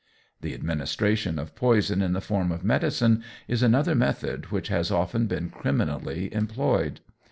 [0.41, 5.27] The administration of poison in the form of medicine is another method which has often
[5.27, 7.01] been criminally employed.